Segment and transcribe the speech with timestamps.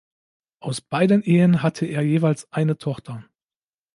[0.61, 3.23] Aus beiden Ehen hatte er jeweils eine Tochter.